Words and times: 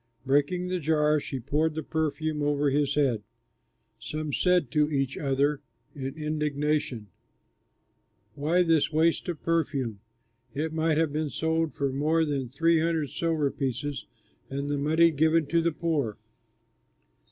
Breaking 0.25 0.67
the 0.67 0.79
jar 0.79 1.19
she 1.19 1.39
poured 1.39 1.75
the 1.75 1.83
perfume 1.83 2.41
over 2.41 2.71
his 2.71 2.95
head. 2.95 3.21
Some 3.99 4.33
said 4.33 4.71
to 4.71 4.89
each 4.91 5.15
other 5.15 5.61
in 5.93 6.15
indignation, 6.15 7.09
"Why 8.33 8.63
this 8.63 8.91
waste 8.91 9.29
of 9.29 9.43
perfume? 9.43 9.99
It 10.55 10.73
might 10.73 10.97
have 10.97 11.13
been 11.13 11.29
sold 11.29 11.75
for 11.75 11.91
more 11.93 12.25
than 12.25 12.47
three 12.47 12.79
hundred 12.79 13.11
silver 13.11 13.51
pieces 13.51 14.07
and 14.49 14.71
the 14.71 14.77
money 14.79 15.11
given 15.11 15.45
to 15.49 15.61
the 15.61 15.71
poor." 15.71 16.17